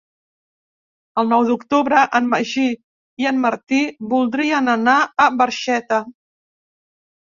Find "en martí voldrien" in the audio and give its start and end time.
3.33-4.73